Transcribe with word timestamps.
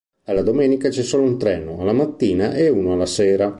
Alla 0.25 0.41
domenica 0.41 0.89
c'è 0.89 1.03
solo 1.03 1.21
un 1.21 1.37
treno 1.37 1.79
alla 1.79 1.93
mattina 1.93 2.55
e 2.55 2.69
uno 2.69 2.93
alla 2.93 3.05
sera. 3.05 3.49